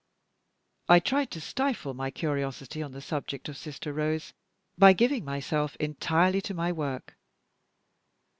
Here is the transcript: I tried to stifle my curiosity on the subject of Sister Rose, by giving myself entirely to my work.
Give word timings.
I 0.89 0.97
tried 0.99 1.29
to 1.29 1.39
stifle 1.39 1.93
my 1.93 2.09
curiosity 2.09 2.81
on 2.81 2.91
the 2.91 3.01
subject 3.01 3.47
of 3.49 3.55
Sister 3.55 3.93
Rose, 3.93 4.33
by 4.75 4.93
giving 4.93 5.23
myself 5.23 5.75
entirely 5.75 6.41
to 6.41 6.55
my 6.55 6.71
work. 6.71 7.15